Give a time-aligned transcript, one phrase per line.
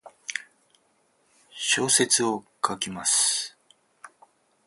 [1.51, 3.55] 小説を書きます。